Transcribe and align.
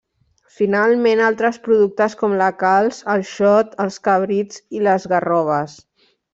Finalment 0.59 1.19
altres 1.25 1.59
productes 1.67 2.17
com 2.23 2.33
la 2.41 2.49
calç, 2.63 3.03
el 3.17 3.27
xot, 3.35 3.79
els 3.87 4.01
cabrits 4.11 4.61
i 4.81 4.83
les 4.91 5.09
garroves. 5.15 5.81